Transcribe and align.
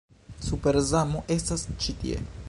Super-Zamo 0.45 1.21
estas 1.37 1.67
ĉi 1.85 1.95
tie 2.01 2.23